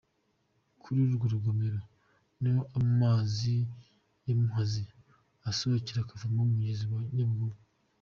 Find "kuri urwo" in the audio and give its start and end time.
0.81-1.25